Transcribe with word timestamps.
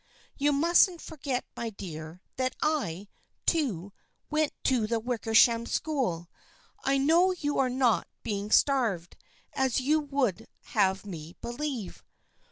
You 0.35 0.51
mustn't 0.51 0.99
forget, 0.99 1.45
my 1.55 1.69
dear, 1.69 2.23
that 2.37 2.55
I, 2.59 3.07
too, 3.45 3.93
went 4.31 4.51
to 4.63 4.87
the 4.87 4.99
Wicker 4.99 5.35
sham 5.35 5.67
School. 5.67 6.27
I 6.83 6.97
know 6.97 7.33
you 7.33 7.59
are 7.59 7.69
not 7.69 8.07
being 8.23 8.49
starved, 8.49 9.15
as 9.53 9.79
you 9.79 9.99
would 9.99 10.47
have 10.69 11.05
me 11.05 11.35
believe." 11.39 12.03